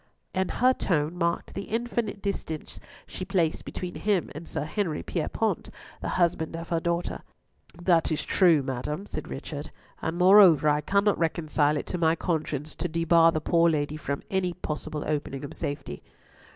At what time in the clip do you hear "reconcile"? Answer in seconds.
11.19-11.77